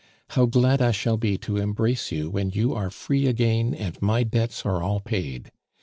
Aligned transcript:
How 0.31 0.47
glad 0.47 0.81
I 0.81 0.89
shall 0.91 1.15
be 1.17 1.37
to 1.37 1.57
embrace 1.57 2.11
you 2.11 2.27
when 2.31 2.49
you 2.49 2.73
are 2.73 2.89
free 2.89 3.27
again 3.27 3.75
and 3.75 4.01
my 4.01 4.23
debts 4.23 4.65
are 4.65 4.81
all 4.81 4.99
paid! 4.99 5.51